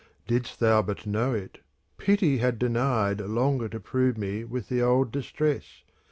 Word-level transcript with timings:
Did'st 0.25 0.59
thou 0.59 0.81
but 0.81 1.05
know 1.05 1.31
it, 1.31 1.59
Pity 1.99 2.39
had 2.39 2.57
denied 2.57 3.21
* 3.21 3.21
Longer 3.21 3.69
to 3.69 3.79
prove 3.79 4.17
me 4.17 4.43
with 4.43 4.67
the 4.67 4.81
old 4.81 5.11
distress. 5.11 5.83